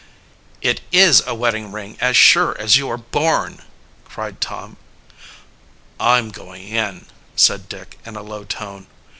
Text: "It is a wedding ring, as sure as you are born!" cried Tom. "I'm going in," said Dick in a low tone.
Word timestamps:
"It 0.63 0.81
is 0.91 1.21
a 1.27 1.35
wedding 1.35 1.71
ring, 1.71 1.95
as 2.01 2.17
sure 2.17 2.57
as 2.57 2.75
you 2.75 2.89
are 2.89 2.97
born!" 2.97 3.61
cried 4.03 4.41
Tom. 4.41 4.77
"I'm 5.99 6.31
going 6.31 6.63
in," 6.67 7.05
said 7.35 7.69
Dick 7.69 7.99
in 8.03 8.15
a 8.15 8.23
low 8.23 8.43
tone. 8.43 8.87